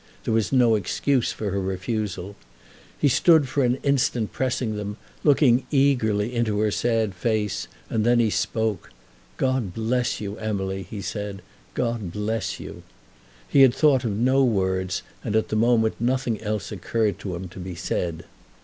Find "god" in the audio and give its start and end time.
9.37-9.75, 11.75-12.11